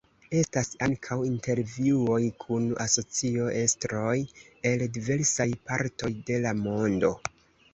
Estas 0.37 0.69
ankaŭ 0.85 1.17
intervjuoj 1.27 2.21
kun 2.45 2.65
asocio-estroj 2.85 4.17
el 4.71 4.85
diversaj 4.97 5.49
partoj 5.69 6.11
de 6.33 6.41
la 6.49 6.57
mondo. 6.67 7.17